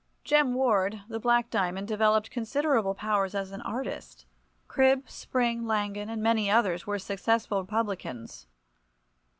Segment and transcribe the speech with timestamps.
[0.23, 4.25] Jem Ward, the Black Diamond, developed considerable powers as an artist.
[4.67, 8.47] Cribb, Spring, Langan, and many others, were successful publicans.